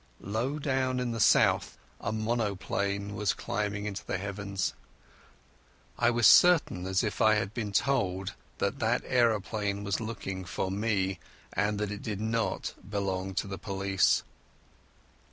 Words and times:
Low 0.23 0.57
down 0.57 0.99
in 0.99 1.11
the 1.11 1.19
south 1.19 1.77
a 1.99 2.11
monoplane 2.11 3.13
was 3.13 3.35
climbing 3.35 3.85
into 3.85 4.03
the 4.03 4.17
heavens. 4.17 4.73
I 5.95 6.09
was 6.09 6.25
as 6.25 6.29
certain 6.33 6.87
as 6.87 7.03
if 7.03 7.21
I 7.21 7.35
had 7.35 7.53
been 7.53 7.71
told 7.71 8.33
that 8.57 8.79
that 8.79 9.03
aeroplane 9.05 9.83
was 9.83 9.99
looking 10.01 10.43
for 10.43 10.71
me, 10.71 11.19
and 11.53 11.79
that 11.79 11.91
it 11.91 12.01
did 12.01 12.19
not 12.19 12.73
belong 12.89 13.35
to 13.35 13.47
the 13.47 13.59
police. 13.59 14.23